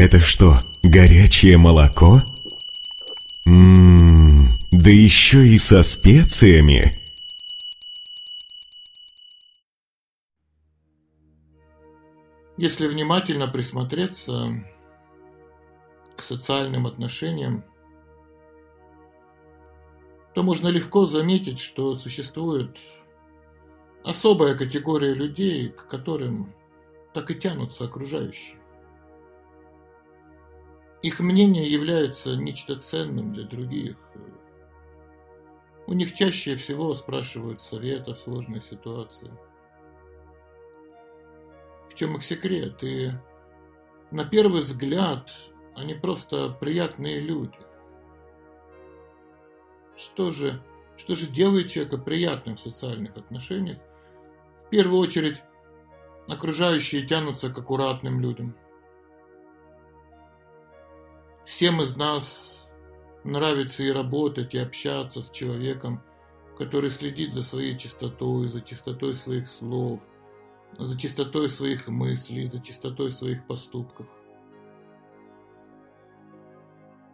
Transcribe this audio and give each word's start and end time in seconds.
Это 0.00 0.18
что, 0.18 0.60
горячее 0.82 1.58
молоко? 1.58 2.22
Ммм, 3.44 4.48
да 4.70 4.88
еще 4.88 5.46
и 5.46 5.58
со 5.58 5.82
специями. 5.82 6.90
Если 12.56 12.86
внимательно 12.86 13.46
присмотреться 13.46 14.64
к 16.16 16.22
социальным 16.22 16.86
отношениям, 16.86 17.62
то 20.34 20.42
можно 20.42 20.68
легко 20.68 21.04
заметить, 21.04 21.58
что 21.58 21.94
существует 21.96 22.78
особая 24.02 24.54
категория 24.54 25.12
людей, 25.12 25.68
к 25.68 25.88
которым 25.88 26.54
так 27.12 27.30
и 27.30 27.34
тянутся 27.34 27.84
окружающие. 27.84 28.59
Их 31.02 31.18
мнение 31.18 31.66
является 31.70 32.36
нечто 32.36 32.76
ценным 32.78 33.32
для 33.32 33.44
других. 33.44 33.96
У 35.86 35.94
них 35.94 36.12
чаще 36.12 36.56
всего 36.56 36.94
спрашивают 36.94 37.62
совета 37.62 38.14
в 38.14 38.18
сложной 38.18 38.60
ситуации. 38.60 39.30
В 41.88 41.94
чем 41.94 42.16
их 42.16 42.22
секрет? 42.22 42.82
И 42.82 43.12
на 44.10 44.26
первый 44.26 44.60
взгляд 44.60 45.32
они 45.74 45.94
просто 45.94 46.50
приятные 46.50 47.18
люди. 47.18 47.58
Что 49.96 50.32
же, 50.32 50.62
что 50.98 51.16
же 51.16 51.26
делает 51.26 51.70
человека 51.70 51.96
приятным 51.96 52.56
в 52.56 52.60
социальных 52.60 53.16
отношениях? 53.16 53.78
В 54.66 54.68
первую 54.68 55.00
очередь, 55.00 55.40
окружающие 56.28 57.06
тянутся 57.06 57.48
к 57.48 57.58
аккуратным 57.58 58.20
людям– 58.20 58.54
Всем 61.50 61.82
из 61.82 61.96
нас 61.96 62.64
нравится 63.24 63.82
и 63.82 63.90
работать, 63.90 64.54
и 64.54 64.58
общаться 64.58 65.20
с 65.20 65.30
человеком, 65.30 66.00
который 66.56 66.90
следит 66.90 67.34
за 67.34 67.42
своей 67.42 67.76
чистотой, 67.76 68.46
за 68.46 68.60
чистотой 68.60 69.14
своих 69.16 69.48
слов, 69.48 70.00
за 70.78 70.96
чистотой 70.96 71.50
своих 71.50 71.88
мыслей, 71.88 72.46
за 72.46 72.62
чистотой 72.62 73.10
своих 73.10 73.44
поступков. 73.48 74.06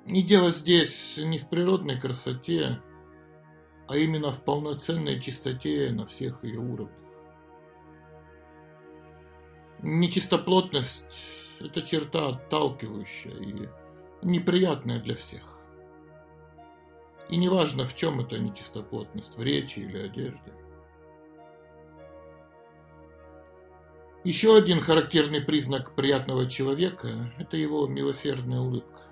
И 0.05 0.23
дело 0.23 0.51
здесь 0.51 1.17
не 1.17 1.39
в 1.39 1.49
природной 1.49 1.99
красоте, 1.99 2.83
а 3.89 3.97
именно 3.97 4.33
в 4.33 4.45
полноценной 4.45 5.19
чистоте 5.19 5.91
на 5.93 6.05
всех 6.05 6.45
ее 6.45 6.61
уровнях. 6.61 7.01
Нечистоплотность– 9.81 11.07
это 11.59 11.81
черта 11.81 12.29
отталкивающая 12.29 13.33
и 13.33 13.86
неприятное 14.23 15.01
для 15.01 15.15
всех. 15.15 15.43
И 17.29 17.37
неважно, 17.37 17.87
в 17.87 17.95
чем 17.95 18.21
это 18.21 18.39
нечистоплотность, 18.39 19.37
в 19.37 19.43
речи 19.43 19.81
или 19.81 19.99
одежде. 19.99 20.53
Еще 24.25 24.57
один 24.57 24.81
характерный 24.81 25.41
признак 25.41 25.95
приятного 25.95 26.47
человека– 26.47 27.33
это 27.39 27.57
его 27.57 27.87
милосердная 27.87 28.61
улыбка. 28.61 29.03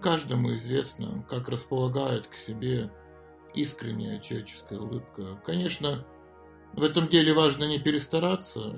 Каждому 0.00 0.52
известно, 0.52 1.24
как 1.28 1.48
располагает 1.48 2.26
к 2.26 2.34
себе 2.34 2.92
искренняя 3.54 4.20
человеческая 4.20 4.78
улыбка. 4.78 5.40
Конечно, 5.44 6.04
в 6.74 6.82
этом 6.82 7.08
деле 7.08 7.32
важно 7.32 7.64
не 7.64 7.78
перестараться, 7.78 8.76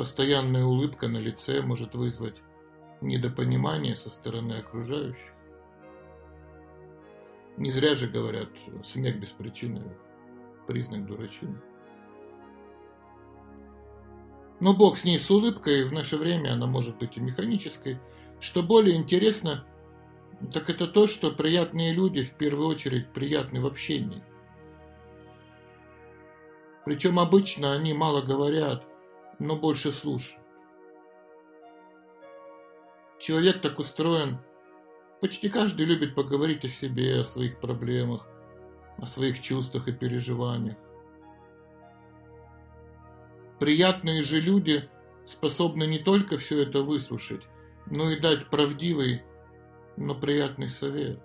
Постоянная 0.00 0.64
улыбка 0.64 1.08
на 1.08 1.18
лице 1.18 1.60
может 1.60 1.94
вызвать 1.94 2.36
недопонимание 3.02 3.94
со 3.94 4.08
стороны 4.08 4.54
окружающих. 4.54 5.34
Не 7.58 7.70
зря 7.70 7.94
же 7.94 8.08
говорят, 8.08 8.48
смех 8.82 9.20
без 9.20 9.28
причины– 9.28 9.82
признак 10.66 11.04
дурачины. 11.04 11.60
Но 14.60 14.72
бог 14.72 14.96
с 14.96 15.04
ней 15.04 15.18
с 15.18 15.30
улыбкой, 15.30 15.84
в 15.84 15.92
наше 15.92 16.16
время 16.16 16.54
она 16.54 16.66
может 16.66 16.96
быть 16.96 17.18
и 17.18 17.20
механической. 17.20 18.00
Что 18.40 18.62
более 18.62 18.96
интересно, 18.96 19.66
так 20.50 20.70
это 20.70 20.86
то, 20.86 21.08
что 21.08 21.30
приятные 21.30 21.92
люди 21.92 22.24
в 22.24 22.32
первую 22.36 22.68
очередь 22.68 23.12
приятны 23.12 23.60
в 23.60 23.66
общении. 23.66 24.24
Причем 26.86 27.18
обычно 27.18 27.74
они 27.74 27.92
мало 27.92 28.22
говорят, 28.22 28.86
но 29.40 29.56
больше 29.56 29.90
слушай. 29.90 30.38
Человек 33.18 33.60
так 33.60 33.78
устроен. 33.78 34.38
Почти 35.20 35.48
каждый 35.48 35.86
любит 35.86 36.14
поговорить 36.14 36.64
о 36.64 36.68
себе, 36.68 37.20
о 37.20 37.24
своих 37.24 37.58
проблемах, 37.60 38.26
о 38.98 39.06
своих 39.06 39.40
чувствах 39.40 39.88
и 39.88 39.92
переживаниях. 39.92 40.76
Приятные 43.58 44.22
же 44.22 44.40
люди 44.40 44.88
способны 45.26 45.86
не 45.86 45.98
только 45.98 46.38
все 46.38 46.62
это 46.62 46.82
выслушать, 46.82 47.42
но 47.86 48.10
и 48.10 48.18
дать 48.18 48.48
правдивый, 48.48 49.22
но 49.96 50.14
приятный 50.14 50.70
совет. 50.70 51.20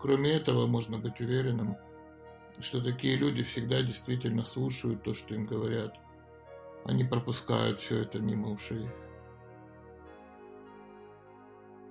Кроме 0.00 0.32
этого, 0.32 0.66
можно 0.66 0.98
быть 0.98 1.20
уверенным– 1.20 1.76
что 2.60 2.82
такие 2.82 3.16
люди 3.16 3.42
всегда 3.42 3.82
действительно 3.82 4.44
слушают 4.44 5.02
то, 5.02 5.14
что 5.14 5.34
им 5.34 5.46
говорят. 5.46 5.96
Они 6.84 7.04
пропускают 7.04 7.80
все 7.80 8.02
это 8.02 8.18
мимо 8.20 8.50
ушей. 8.50 8.88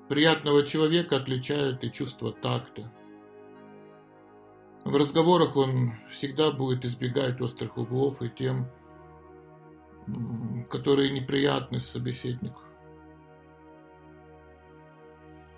Приятного 0.09 0.63
человека 0.63 1.17
отличает 1.17 1.83
и 1.83 1.91
чувство 1.91 2.31
такта. 2.31 2.91
В 4.83 4.95
разговорах 4.95 5.55
он 5.55 5.93
всегда 6.09 6.51
будет 6.51 6.85
избегать 6.85 7.41
острых 7.41 7.77
углов 7.77 8.21
и 8.21 8.29
тем, 8.29 8.69
которые 10.69 11.09
неприятны 11.09 11.79
собеседнику. 11.79 12.61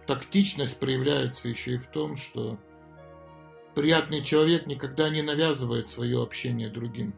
Тактичность 0.05 0.77
проявляется 0.77 1.47
еще 1.47 1.73
и 1.73 1.77
в 1.77 1.87
том, 1.87 2.15
что 2.15 2.59
Приятный 3.75 4.23
человек 4.23 4.67
никогда 4.67 5.09
не 5.09 5.21
навязывает 5.21 5.89
свое 5.89 6.23
общение 6.23 6.69
другим. 6.69 7.13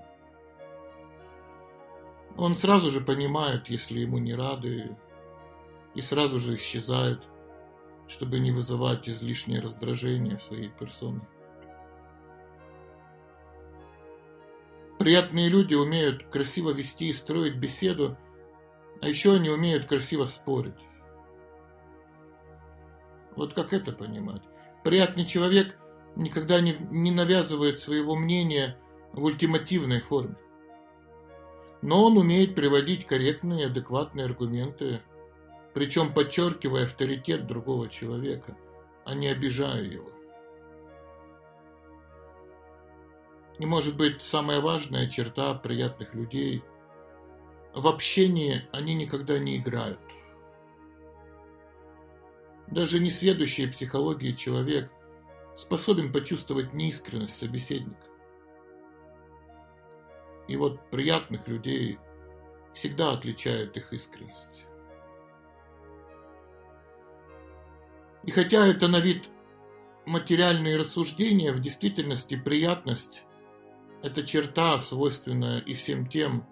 Он 2.35 2.56
сразу 2.56 2.90
же 2.90 3.00
понимает, 3.00 3.69
если 3.69 4.00
ему 4.00 4.18
не 4.18 4.34
рады, 4.34 4.97
и 5.94 6.01
сразу 6.01 6.40
же 6.40 6.56
исчезает, 6.56 7.22
чтобы 8.07 8.40
не 8.40 8.51
вызывать 8.51 9.07
излишнее 9.07 9.62
раздражение 9.62 10.38
в 10.38 10.44
своей 10.44 10.69
персоне. 10.69 11.22
Приятные 14.97 15.50
люди 15.50 15.75
умеют 15.75 16.24
красиво 16.24 16.72
вести 16.72 17.09
и 17.09 17.13
строить 17.13 17.57
беседу, 17.57 18.18
а 19.00 19.07
еще 19.07 19.35
они 19.35 19.51
умеют 19.51 19.85
красиво 19.85 20.25
спорить. 20.25 20.74
Вот 23.35 23.53
как 23.53 23.74
это 23.74 23.91
понимать? 23.91 24.41
Приятный 24.84 25.25
человек– 25.25 25.78
никогда 26.18 26.60
не, 26.62 26.76
не 26.92 27.12
навязывает 27.12 27.80
своего 27.80 28.16
мнения 28.16 28.78
в 29.14 29.24
ультимативной 29.24 30.02
форме. 30.02 30.36
Но 31.82 32.06
он 32.06 32.18
умеет 32.18 32.56
приводить 32.56 33.06
корректные 33.06 33.68
адекватные 33.68 34.26
аргументы, 34.26 35.02
причем 35.74 36.14
подчеркивая 36.14 36.86
авторитет 36.86 37.48
другого 37.48 37.88
человека, 37.88 38.58
а 39.06 39.14
не 39.14 39.28
обижая 39.28 39.84
его. 39.84 40.10
И 43.60 43.66
может 43.66 43.96
быть 43.96 44.22
самая 44.22 44.60
важная 44.60 45.08
черта 45.08 45.54
приятных 45.54 46.13
людей– 46.13 46.63
в 47.78 47.88
общении 47.88 48.68
они 48.72 48.96
никогда 48.96 49.38
не 49.38 49.58
играют. 49.58 50.00
Даже 52.72 53.00
не 53.00 53.12
сведущий 53.12 53.68
психологии 53.68 54.31
человек 54.31 54.92
способен 55.57 56.13
почувствовать 56.13 56.74
неискренность 56.74 57.36
собеседника. 57.36 57.98
И 60.48 60.56
вот 60.56 60.89
приятных 60.92 61.48
людей 61.48 61.98
всегда 62.74 63.12
отличает 63.12 63.75
их 63.75 63.92
искренность. 63.92 64.65
И 68.24 68.31
хотя 68.31 68.68
это 68.68 68.88
на 68.88 69.00
вид 69.00 69.24
материальные 70.06 70.77
рассуждения, 70.77 71.51
в 71.51 71.60
действительности 71.60 72.36
приятность– 72.36 73.24
это 74.03 74.24
черта, 74.24 74.77
свойственная 74.77 75.60
и 75.60 75.74
всем 75.74 76.07
тем, 76.07 76.48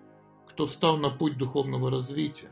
кто 0.50 0.66
встал 0.66 0.98
на 0.98 1.12
путь 1.12 1.38
духовного 1.38 1.92
развития 1.92 2.52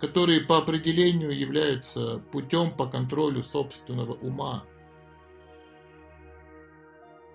которые 0.00 0.40
по 0.40 0.56
определению 0.56 1.38
являются 1.38 2.18
путем 2.32 2.70
по 2.70 2.86
контролю 2.86 3.42
собственного 3.42 4.14
ума. 4.14 4.64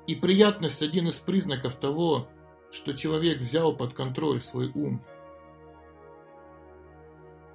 И 0.07 0.15
приятность– 0.15 0.81
один 0.83 1.07
из 1.07 1.19
признаков 1.19 1.75
того, 1.75 2.27
что 2.71 2.93
человек 2.93 3.39
взял 3.39 3.75
под 3.75 3.93
контроль 3.93 4.41
свой 4.41 4.71
ум. 4.73 5.03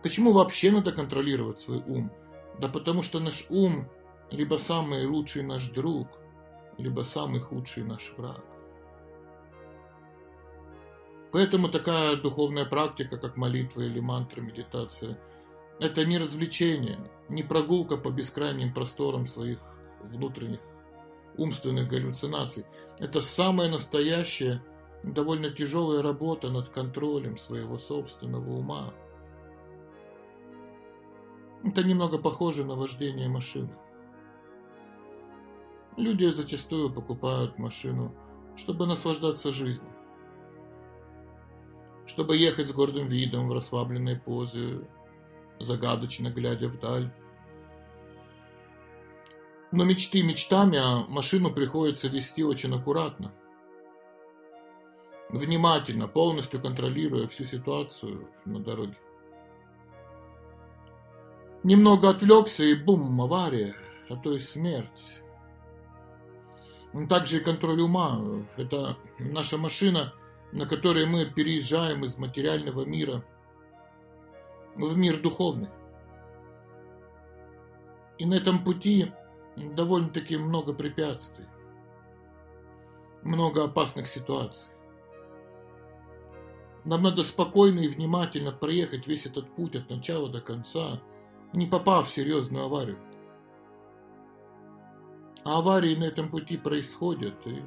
Почему 0.02 0.32
вообще 0.32 0.70
надо 0.70 0.92
контролировать 0.92 1.58
свой 1.58 1.78
ум? 1.78 2.10
Да 2.58 2.68
потому 2.68 3.02
что 3.02 3.20
наш 3.20 3.46
ум 3.50 3.88
либо 4.30 4.56
самый 4.56 5.06
лучший 5.06 5.42
наш 5.42 5.68
друг, 5.68 6.08
либо 6.78 7.02
самый 7.02 7.40
худший 7.40 7.82
наш 7.82 8.12
враг. 8.16 8.44
Поэтому 11.32 11.68
такая 11.68 12.16
духовная 12.16 12.64
практика, 12.64 13.16
как 13.16 13.36
молитва 13.36 13.82
или 13.82 14.00
мантра, 14.00 14.40
медитация, 14.40 15.18
это 15.78 16.04
не 16.04 16.18
развлечение, 16.18 16.98
не 17.28 17.42
прогулка 17.42 17.96
по 17.96 18.10
бескрайним 18.10 18.74
просторам 18.74 19.26
своих 19.26 19.58
внутренних 20.02 20.60
умственных 21.36 21.88
галлюцинаций. 21.88 22.66
Это 22.98 23.20
самая 23.20 23.70
настоящая, 23.70 24.62
довольно 25.04 25.50
тяжелая 25.50 26.02
работа 26.02 26.50
над 26.50 26.68
контролем 26.68 27.38
своего 27.38 27.78
собственного 27.78 28.50
ума. 28.50 28.92
Это 31.62 31.84
немного 31.84 32.18
похоже 32.18 32.64
на 32.64 32.74
вождение 32.74 33.28
машины. 33.28 33.74
Люди 35.96 36.24
зачастую 36.30 36.92
покупают 36.92 37.58
машину, 37.58 38.14
чтобы 38.56 38.86
наслаждаться 38.86 39.52
жизнью. 39.52 39.99
Чтобы 42.10 42.36
ехать 42.36 42.66
с 42.66 42.72
гордым 42.72 43.06
видом 43.06 43.48
в 43.48 43.52
расслабленной 43.52 44.16
позе, 44.16 44.80
загадочно 45.60 46.28
глядя 46.28 46.66
вдаль. 46.66 47.08
Но 49.70 49.84
мечты 49.84 50.24
мечтами, 50.24 50.76
а 50.76 51.06
машину 51.06 51.52
приходится 51.52 52.08
вести 52.08 52.42
очень 52.42 52.74
аккуратно. 52.74 53.32
Внимательно, 55.28 56.08
полностью 56.08 56.60
контролируя 56.60 57.28
всю 57.28 57.44
ситуацию 57.44 58.28
на 58.44 58.58
дороге. 58.58 58.98
Немного 61.62 62.10
отвлекся 62.10 62.64
и 62.64 62.74
бум, 62.74 63.22
авария, 63.22 63.76
а 64.08 64.16
то 64.16 64.34
и 64.34 64.40
смерть. 64.40 65.22
Также 67.08 67.36
и 67.36 67.44
контроль 67.44 67.80
ума. 67.80 68.20
Это 68.56 68.96
наша 69.20 69.58
машина, 69.58 70.12
на 70.52 70.66
которой 70.66 71.06
мы 71.06 71.26
переезжаем 71.26 72.04
из 72.04 72.18
материального 72.18 72.84
мира 72.84 73.24
в 74.76 74.96
мир 74.96 75.20
духовный. 75.20 75.68
И 78.18 78.26
на 78.26 78.34
этом 78.34 78.64
пути 78.64 79.12
довольно-таки 79.56 80.36
много 80.36 80.74
препятствий, 80.74 81.46
много 83.22 83.64
опасных 83.64 84.06
ситуаций. 84.06 84.72
Нам 86.84 87.02
надо 87.02 87.24
спокойно 87.24 87.80
и 87.80 87.88
внимательно 87.88 88.52
проехать 88.52 89.06
весь 89.06 89.26
этот 89.26 89.54
путь 89.54 89.76
от 89.76 89.90
начала 89.90 90.28
до 90.30 90.40
конца, 90.40 91.00
не 91.52 91.66
попав 91.66 92.06
в 92.06 92.10
серьезную 92.10 92.64
аварию. 92.64 92.98
А 95.44 95.58
аварии 95.58 95.94
на 95.94 96.04
этом 96.04 96.30
пути 96.30 96.56
происходят, 96.56 97.34
и, 97.46 97.62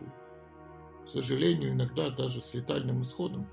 к 1.05 1.09
сожалению, 1.09 1.71
иногда 1.71 2.09
даже 2.09 2.41
с 2.41 2.53
летальным 2.53 3.01
исходом. 3.01 3.50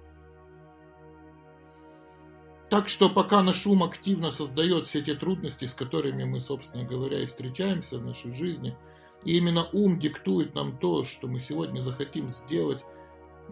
Так 2.70 2.88
что 2.88 3.10
пока 3.10 3.42
наш 3.42 3.66
ум 3.66 3.82
активно 3.82 4.30
создает 4.30 4.86
все 4.86 5.02
те 5.02 5.14
трудности, 5.14 5.64
с 5.64 5.74
которыми 5.74 6.22
мы, 6.22 6.40
собственно 6.40 6.84
говоря, 6.84 7.20
и 7.20 7.26
встречаемся 7.26 7.98
в 7.98 8.04
нашей 8.04 8.32
жизни, 8.32 8.76
и 9.24 9.36
именно 9.36 9.68
ум 9.72 9.98
диктует 9.98 10.54
нам 10.54 10.78
то, 10.78 11.04
что 11.04 11.26
мы 11.26 11.40
сегодня 11.40 11.80
захотим 11.80 12.30
сделать, 12.30 12.82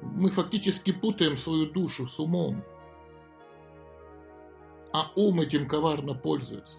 мы 0.00 0.30
фактически 0.30 0.92
путаем 0.92 1.36
свою 1.36 1.66
душу 1.66 2.06
с 2.06 2.20
умом. 2.20 2.64
А 4.92 5.10
ум 5.16 5.40
этим 5.40 5.66
коварно 5.66 6.14
пользуется. 6.14 6.78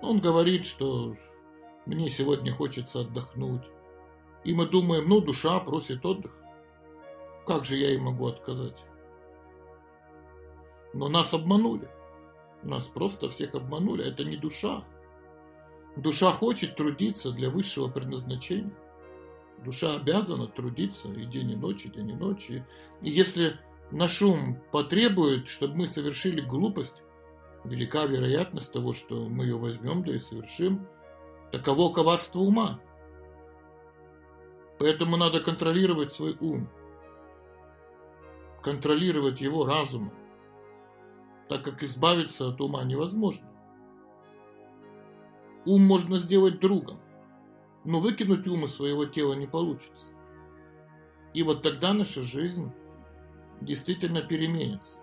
Он 0.00 0.20
говорит, 0.20 0.64
что 0.64 1.16
мне 1.84 2.08
сегодня 2.08 2.52
хочется 2.52 3.00
отдохнуть. 3.00 3.62
И 4.48 4.54
мы 4.54 4.64
думаем, 4.64 5.06
ну, 5.06 5.20
душа 5.20 5.60
просит 5.60 6.06
отдых. 6.06 6.32
Как 7.46 7.66
же 7.66 7.76
я 7.76 7.90
ей 7.90 7.98
могу 7.98 8.28
отказать? 8.28 8.78
Но 10.94 11.10
нас 11.10 11.34
обманули. 11.34 11.86
Нас 12.62 12.86
просто 12.86 13.28
всех 13.28 13.54
обманули. 13.54 14.06
Это 14.06 14.24
не 14.24 14.38
душа. 14.38 14.82
Душа 15.96 16.32
хочет 16.32 16.76
трудиться 16.76 17.30
для 17.30 17.50
высшего 17.50 17.90
предназначения. 17.90 18.74
Душа 19.66 19.96
обязана 19.96 20.46
трудиться 20.46 21.08
и 21.08 21.26
день, 21.26 21.50
и 21.50 21.56
ночь, 21.56 21.84
и 21.84 21.90
день, 21.90 22.08
и 22.08 22.14
ночь. 22.14 22.48
И 22.48 22.64
если 23.02 23.52
наш 23.90 24.22
ум 24.22 24.62
потребует, 24.72 25.46
чтобы 25.46 25.74
мы 25.74 25.88
совершили 25.88 26.40
глупость, 26.40 27.02
велика 27.64 28.06
вероятность 28.06 28.72
того, 28.72 28.94
что 28.94 29.28
мы 29.28 29.44
ее 29.44 29.58
возьмем, 29.58 30.02
да 30.04 30.14
и 30.14 30.18
совершим. 30.18 30.88
Таково 31.52 31.92
коварство 31.92 32.38
ума. 32.38 32.80
Поэтому 34.78 35.16
надо 35.16 35.40
контролировать 35.40 36.12
свой 36.12 36.36
ум, 36.40 36.68
контролировать 38.62 39.40
его 39.40 39.66
разумом 39.66 40.12
так 41.48 41.62
как 41.62 41.82
избавиться 41.82 42.48
от 42.48 42.60
ума 42.60 42.84
невозможно. 42.84 43.48
Ум 45.64 45.82
можно 45.82 46.18
сделать 46.18 46.60
другом, 46.60 47.00
но 47.84 48.00
выкинуть 48.00 48.46
ум 48.46 48.64
из 48.66 48.74
своего 48.74 49.06
тела 49.06 49.34
не 49.34 49.46
получится. 49.46 50.06
И 51.34 51.42
вот 51.42 51.62
тогда 51.62 51.92
наша 51.92 52.22
жизнь 52.22 52.70
действительно 53.60 54.22
переменится. 54.22 54.98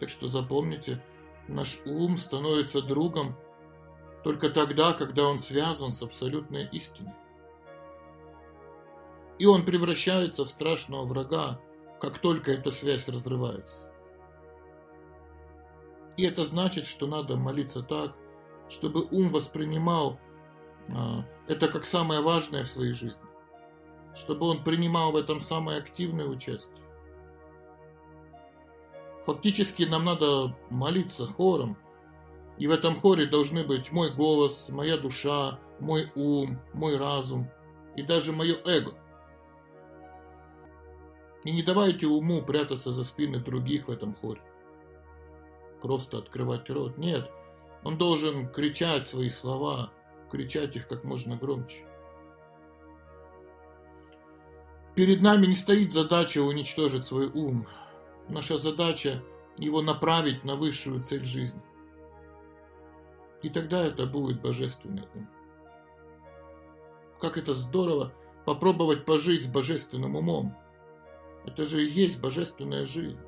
Так 0.00 0.08
что 0.08 0.28
запомните, 0.28 1.02
наш 1.48 1.78
ум 1.84 2.16
становится 2.16 2.82
другом 2.82 3.36
только 4.24 4.50
тогда, 4.50 4.92
когда 4.92 5.26
он 5.26 5.40
связан 5.40 5.92
с 5.92 6.02
абсолютной 6.02 6.66
истиной. 6.72 7.14
И 9.38 9.46
он 9.46 9.64
превращается 9.64 10.44
в 10.44 10.48
страшного 10.48 11.04
врага, 11.06 11.60
как 12.00 12.18
только 12.18 12.52
эта 12.52 12.70
связь 12.70 13.08
разрывается. 13.08 13.90
И 16.16 16.24
это 16.24 16.44
значит, 16.44 16.86
что 16.86 17.06
надо 17.06 17.36
молиться 17.36 17.82
так, 17.82 18.14
чтобы 18.68 19.06
ум 19.10 19.30
воспринимал 19.30 20.18
а, 20.88 21.24
это 21.48 21.68
как 21.68 21.86
самое 21.86 22.20
важное 22.20 22.64
в 22.64 22.68
своей 22.68 22.92
жизни. 22.92 23.20
Чтобы 24.14 24.46
он 24.46 24.62
принимал 24.62 25.12
в 25.12 25.16
этом 25.16 25.40
самое 25.40 25.78
активное 25.78 26.26
участие. 26.26 26.82
Фактически 29.24 29.84
нам 29.84 30.04
надо 30.04 30.56
молиться 30.70 31.26
хором. 31.26 31.78
И 32.58 32.66
в 32.66 32.70
этом 32.70 32.96
хоре 32.96 33.26
должны 33.26 33.64
быть 33.64 33.90
мой 33.90 34.10
голос, 34.10 34.68
моя 34.68 34.96
душа, 34.96 35.58
мой 35.80 36.10
ум, 36.14 36.60
мой 36.74 36.96
разум 36.96 37.48
и 37.96 38.02
даже 38.02 38.32
мое 38.32 38.56
эго. 38.64 38.94
И 41.44 41.52
не 41.52 41.62
давайте 41.62 42.06
уму 42.06 42.42
прятаться 42.42 42.92
за 42.92 43.04
спины 43.04 43.38
других 43.38 43.88
в 43.88 43.90
этом 43.90 44.14
хоре 44.14 44.40
просто 45.82 46.18
открывать 46.18 46.70
рот. 46.70 46.96
Нет, 46.96 47.30
он 47.82 47.98
должен 47.98 48.48
кричать 48.48 49.06
свои 49.06 49.28
слова, 49.28 49.90
кричать 50.30 50.76
их 50.76 50.88
как 50.88 51.04
можно 51.04 51.36
громче. 51.36 51.84
Перед 54.94 55.20
нами 55.20 55.46
не 55.46 55.54
стоит 55.54 55.92
задача 55.92 56.38
уничтожить 56.38 57.04
свой 57.04 57.26
ум. 57.26 57.66
Наша 58.28 58.58
задача 58.58 59.22
его 59.58 59.82
направить 59.82 60.44
на 60.44 60.54
высшую 60.54 61.02
цель 61.02 61.24
жизни. 61.24 61.60
И 63.42 63.48
тогда 63.48 63.84
это 63.84 64.06
будет 64.06 64.40
божественный 64.40 65.04
ум. 65.14 65.28
Как 67.20 67.36
это 67.36 67.54
здорово 67.54 68.12
попробовать 68.44 69.04
пожить 69.04 69.44
с 69.44 69.48
божественным 69.48 70.14
умом. 70.14 70.56
Это 71.46 71.64
же 71.64 71.84
и 71.84 71.90
есть 71.90 72.20
божественная 72.20 72.84
жизнь. 72.84 73.18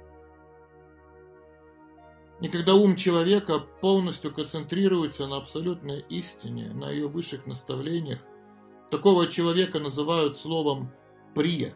И 2.40 2.48
когда 2.48 2.74
ум 2.74 2.96
человека 2.96 3.58
полностью 3.58 4.32
концентрируется 4.32 5.26
на 5.26 5.36
абсолютной 5.36 6.04
истине, 6.08 6.72
на 6.72 6.90
ее 6.90 7.08
высших 7.08 7.46
наставлениях, 7.46 8.20
такого 8.90 9.26
человека 9.26 9.78
называют 9.78 10.36
словом 10.36 10.92
«прия». 11.34 11.74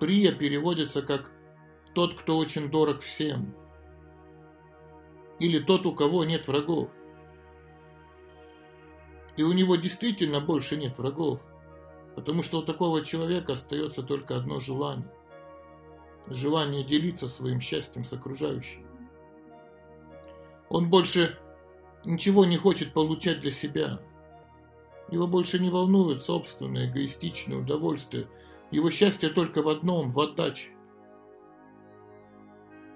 «Прия» 0.00 0.32
переводится 0.32 1.02
как 1.02 1.30
«тот, 1.94 2.14
кто 2.14 2.36
очень 2.36 2.70
дорог 2.70 3.00
всем» 3.00 3.54
или 5.38 5.58
«тот, 5.58 5.86
у 5.86 5.94
кого 5.94 6.24
нет 6.24 6.48
врагов». 6.48 6.90
И 9.36 9.42
у 9.42 9.52
него 9.52 9.76
действительно 9.76 10.40
больше 10.40 10.76
нет 10.76 10.98
врагов, 10.98 11.40
потому 12.16 12.42
что 12.42 12.58
у 12.58 12.62
такого 12.62 13.04
человека 13.04 13.52
остается 13.52 14.02
только 14.02 14.36
одно 14.36 14.58
желание– 14.58 15.08
желание 16.28 16.82
делиться 16.82 17.28
своим 17.28 17.60
счастьем 17.60 18.04
с 18.04 18.12
окружающими. 18.12 18.86
Он 20.68 20.90
больше 20.90 21.38
ничего 22.04 22.44
не 22.44 22.56
хочет 22.56 22.92
получать 22.92 23.40
для 23.40 23.52
себя. 23.52 24.00
Его 25.10 25.28
больше 25.28 25.60
не 25.60 25.70
волнует 25.70 26.24
собственное 26.24 26.90
эгоистичное 26.90 27.58
удовольствие. 27.58 28.28
Его 28.72 28.90
счастье 28.90 29.28
только 29.28 29.62
в 29.62 29.68
одном– 29.68 30.08
в 30.10 30.18
отдаче. 30.18 30.70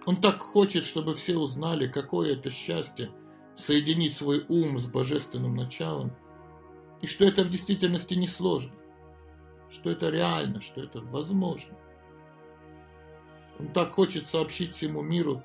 Он 0.07 0.21
так 0.21 0.41
хочет, 0.41 0.85
чтобы 0.85 1.15
все 1.15 1.37
узнали, 1.37 1.87
какое 1.87 2.33
это 2.33 2.51
счастье– 2.51 3.13
соединить 3.55 4.17
свой 4.17 4.45
ум 4.49 4.79
с 4.79 4.87
божественным 4.87 5.55
началом, 5.55 6.13
и 7.03 7.07
что 7.07 7.25
это 7.25 7.45
в 7.45 7.51
действительности 7.51 8.15
не 8.15 8.27
сложно, 8.27 8.73
что 9.71 9.91
это 9.91 10.11
реально, 10.11 10.61
что 10.61 10.83
это 10.83 11.01
возможно. 11.01 11.77
Он 13.59 13.69
так 13.73 13.93
хочет 13.93 14.27
сообщить 14.27 14.75
всему 14.75 15.03
миру, 15.03 15.43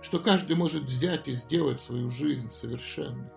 что 0.00 0.18
каждый 0.18 0.56
может 0.56 0.84
взять 0.84 1.28
и 1.28 1.32
сделать 1.32 1.80
свою 1.80 2.10
жизнь 2.10 2.50
совершенной. 2.50 3.30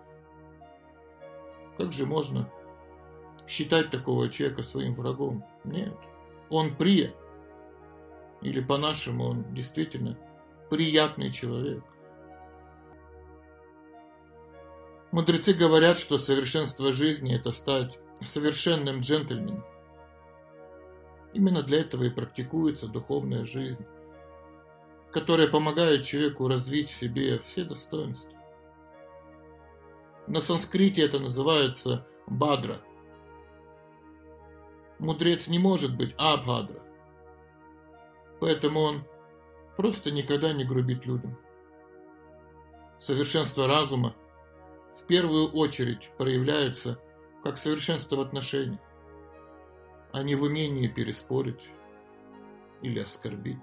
Как 1.76 1.92
же 1.92 2.06
можно 2.06 2.50
считать 3.46 3.90
такого 3.90 4.28
человека 4.28 4.62
своим 4.62 4.94
врагом? 4.94 5.44
Нет. 5.64 5.96
Он 6.48 6.74
при, 6.74 7.12
или 8.42 8.60
по-нашему 8.60 9.24
он 9.24 9.54
действительно 9.54 10.18
приятный 10.70 11.30
человек. 11.30 11.84
Мудрецы 15.12 15.52
говорят, 15.52 15.98
что 15.98 16.18
совершенство 16.18 16.92
жизни– 16.92 17.34
это 17.36 17.50
стать 17.50 17.98
совершенным 18.22 19.00
джентльменом. 19.00 19.64
Именно 21.36 21.62
для 21.62 21.80
этого 21.80 22.04
и 22.04 22.08
практикуется 22.08 22.88
духовная 22.88 23.44
жизнь, 23.44 23.84
которая 25.12 25.48
помогает 25.48 26.02
человеку 26.02 26.48
развить 26.48 26.88
в 26.88 26.96
себе 26.96 27.38
все 27.40 27.64
достоинства. 27.64 28.32
На 30.26 30.40
санскрите 30.40 31.02
это 31.02 31.18
называется 31.18 32.06
бадра. 32.26 32.80
Мудрец 34.98 35.46
не 35.46 35.58
может 35.58 35.94
быть 35.94 36.14
абхадра. 36.16 36.82
Поэтому 38.40 38.80
он 38.80 39.04
просто 39.76 40.12
никогда 40.12 40.54
не 40.54 40.64
грубит 40.64 41.04
людям. 41.04 41.36
Совершенство 42.98 43.66
разума 43.66 44.16
в 44.98 45.04
первую 45.04 45.48
очередь 45.48 46.10
проявляется 46.16 46.98
как 47.44 47.58
совершенство 47.58 48.16
в 48.16 48.20
отношениях, 48.20 48.80
а 50.16 50.22
не 50.22 50.34
в 50.34 50.44
умении 50.44 50.88
переспорить 50.88 51.60
или 52.80 53.00
оскорбить. 53.00 53.60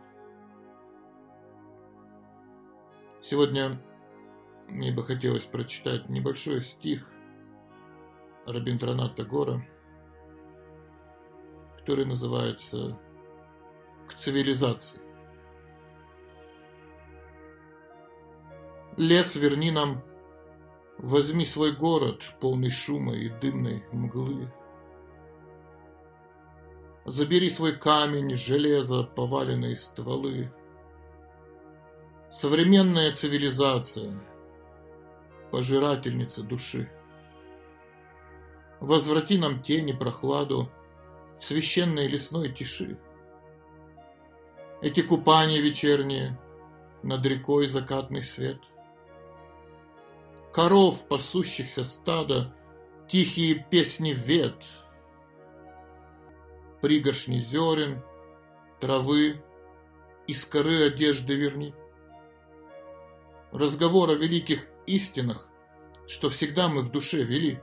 Сегодня 3.24 3.81
мне 4.67 4.91
бы 4.91 5.03
хотелось 5.03 5.45
прочитать 5.45 6.10
небольшой 6.10 6.62
стих 6.62 7.10
Рабиндраната 8.45 9.24
Гора, 9.24 9.65
который 11.79 12.05
называется 12.05 13.00
«К 14.07 14.13
цивилизации». 14.13 15.01
Лес 18.95 19.36
верни 19.36 19.72
нам, 19.72 20.03
возьми 21.00 21.48
свой 21.48 21.75
город, 21.75 22.22
полный 22.39 22.69
шума 22.69 23.15
и 23.15 23.29
дымной 23.29 23.83
мглы. 23.91 24.53
Забери 27.05 27.50
свой 27.50 27.75
камень, 27.75 28.36
железо, 28.36 29.03
поваленные 29.03 29.75
стволы. 29.75 30.51
Современная 32.31 33.12
цивилизация, 33.12 34.19
пожирательница 35.51 36.43
души. 36.43 36.89
Возврати 38.79 39.38
нам 39.38 39.62
тень 39.62 39.89
и 39.89 39.93
прохладу 39.93 40.69
в 41.39 41.43
священной 41.43 42.07
лесной 42.07 42.51
тиши. 42.51 42.98
Эти 44.81 45.01
купания 45.01 45.62
вечерние, 45.62 46.39
над 47.03 47.25
рекой 47.25 47.67
закатный 47.67 48.24
свет— 48.24 48.60
коров, 50.53 51.05
пасущихся 51.07 51.83
стада, 51.83 52.53
Тихие 53.07 53.55
песни 53.55 54.12
вет, 54.12 54.55
Пригоршни 56.83 57.39
зерен, 57.39 58.03
травы, 58.81 59.41
Из 60.27 60.43
коры 60.43 60.87
одежды 60.87 61.33
верни. 61.33 61.73
Разговор 63.53 64.09
о 64.09 64.15
великих 64.15 64.67
истинах, 64.85 65.47
Что 66.07 66.29
всегда 66.29 66.67
мы 66.67 66.81
в 66.81 66.91
душе 66.91 67.23
вели. 67.23 67.61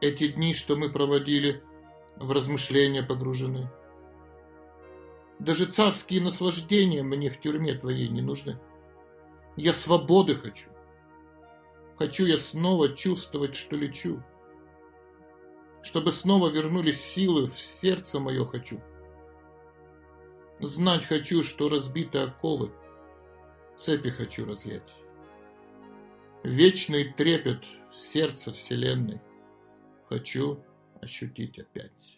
Эти 0.00 0.28
дни, 0.28 0.54
что 0.54 0.74
мы 0.76 0.88
проводили, 0.88 1.62
В 2.16 2.32
размышления 2.32 3.02
погружены. 3.02 3.70
Даже 5.38 5.66
царские 5.66 6.22
наслаждения 6.22 7.02
Мне 7.02 7.28
в 7.28 7.38
тюрьме 7.38 7.74
твоей 7.74 8.08
не 8.08 8.22
нужны. 8.22 8.58
Я 9.56 9.74
свободы 9.74 10.34
хочу. 10.34 10.70
Хочу 11.98 12.24
я 12.24 12.38
снова 12.38 12.88
чувствовать, 12.88 13.54
что 13.54 13.76
лечу. 13.76 14.22
Чтобы 15.86 16.10
снова 16.10 16.48
вернулись 16.50 17.00
силы, 17.00 17.46
в 17.46 17.56
сердце 17.56 18.18
мое 18.18 18.44
хочу. 18.44 18.82
Знать 20.58 21.04
хочу, 21.04 21.44
что 21.44 21.68
разбиты 21.68 22.18
оковы, 22.18 22.72
цепи 23.76 24.10
хочу 24.10 24.44
разъять. 24.44 24.92
Вечный 26.42 27.12
трепет 27.12 27.64
сердца 27.92 28.50
вселенной 28.52 29.20
хочу 30.08 30.60
ощутить 31.00 31.60
опять. 31.60 32.15